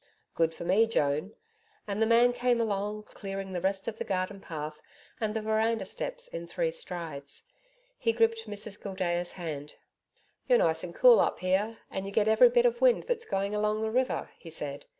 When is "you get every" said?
12.07-12.49